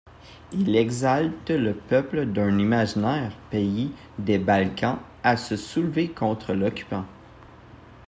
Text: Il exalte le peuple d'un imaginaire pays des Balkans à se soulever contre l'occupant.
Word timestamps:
Il 0.51 0.75
exalte 0.75 1.51
le 1.51 1.75
peuple 1.75 2.25
d'un 2.25 2.57
imaginaire 2.57 3.33
pays 3.51 3.91
des 4.17 4.39
Balkans 4.39 4.97
à 5.21 5.37
se 5.37 5.55
soulever 5.55 6.09
contre 6.09 6.53
l'occupant. 6.55 7.05